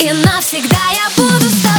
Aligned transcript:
И 0.00 0.10
навсегда 0.14 0.78
я 0.94 1.10
буду 1.14 1.46
с 1.46 1.62
тобой. 1.62 1.69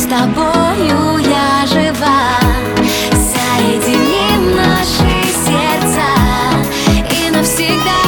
с 0.00 0.04
тобою 0.04 1.18
я 1.18 1.66
жива. 1.66 2.30
Соединим 3.12 4.56
наши 4.56 5.26
сердца 5.44 6.08
и 7.10 7.30
навсегда. 7.30 8.00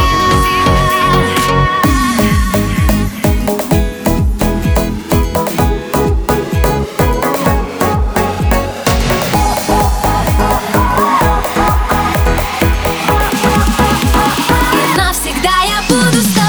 И 14.38 14.96
навсегда 14.96 15.56
я 15.68 15.82
буду 15.88 16.22
с 16.22 16.32
тобой. 16.32 16.41